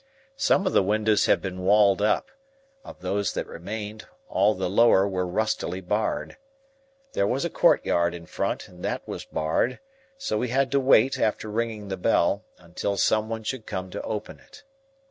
[0.37, 2.31] Some of the windows had been walled up;
[2.83, 6.37] of those that remained, all the lower were rustily barred.
[7.13, 9.79] There was a courtyard in front, and that was barred;
[10.17, 14.01] so we had to wait, after ringing the bell, until some one should come to
[14.01, 14.63] open it.